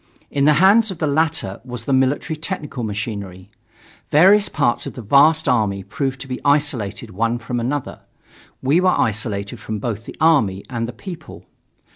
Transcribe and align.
In 0.31 0.45
the 0.45 0.53
hands 0.53 0.89
of 0.89 0.97
the 0.97 1.05
latter 1.05 1.61
was 1.63 1.85
the 1.85 1.93
military 1.93 2.35
technical 2.35 2.81
machinery. 2.83 3.51
Various 4.09 4.49
parts 4.49 4.87
of 4.87 4.93
the 4.95 5.01
vast 5.03 5.47
army 5.47 5.83
proved 5.83 6.19
to 6.21 6.27
be 6.27 6.41
isolated 6.43 7.11
one 7.11 7.37
from 7.37 7.59
another. 7.59 7.99
We 8.63 8.81
were 8.81 8.95
isolated 8.97 9.59
from 9.59 9.77
both 9.77 10.05
the 10.05 10.17
army 10.19 10.65
and 10.71 10.87
the 10.87 10.91
people. 10.93 11.45